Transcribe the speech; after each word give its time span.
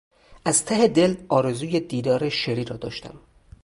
از 0.45 0.65
ته 0.65 0.87
دل 0.87 1.15
آرزوی 1.29 1.79
دیدار 1.79 2.29
شری 2.29 2.63
را 2.65 2.77
داشتم. 2.77 3.19